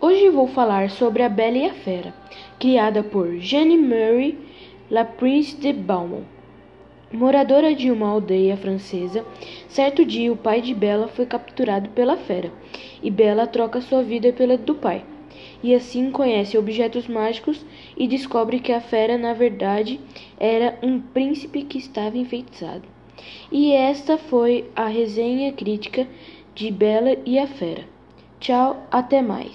Hoje 0.00 0.28
vou 0.28 0.46
falar 0.46 0.90
sobre 0.90 1.24
A 1.24 1.28
Bela 1.28 1.58
e 1.58 1.66
a 1.66 1.74
Fera, 1.74 2.14
criada 2.56 3.02
por 3.02 3.36
Jeanne 3.38 3.76
Marie 3.76 4.38
Laprise 4.88 5.56
de 5.56 5.72
Beaumont. 5.72 6.24
Moradora 7.12 7.74
de 7.74 7.90
uma 7.90 8.08
aldeia 8.08 8.56
francesa, 8.56 9.26
certo 9.68 10.04
dia 10.04 10.32
o 10.32 10.36
pai 10.36 10.60
de 10.60 10.72
Bela 10.72 11.08
foi 11.08 11.26
capturado 11.26 11.88
pela 11.90 12.16
fera, 12.16 12.52
e 13.02 13.10
Bela 13.10 13.44
troca 13.44 13.80
sua 13.80 14.00
vida 14.04 14.32
pela 14.32 14.56
do 14.56 14.76
pai. 14.76 15.04
E 15.64 15.74
assim 15.74 16.12
conhece 16.12 16.56
objetos 16.56 17.08
mágicos 17.08 17.66
e 17.96 18.06
descobre 18.06 18.60
que 18.60 18.70
a 18.70 18.80
fera, 18.80 19.18
na 19.18 19.32
verdade, 19.32 19.98
era 20.38 20.78
um 20.80 21.00
príncipe 21.00 21.64
que 21.64 21.76
estava 21.76 22.16
enfeitiçado. 22.16 22.84
E 23.50 23.72
esta 23.72 24.16
foi 24.16 24.70
a 24.76 24.86
resenha 24.86 25.52
crítica 25.52 26.06
de 26.54 26.70
Bela 26.70 27.16
e 27.26 27.36
a 27.36 27.48
Fera. 27.48 27.98
Tchau, 28.38 28.86
até 28.92 29.20
mais. 29.20 29.50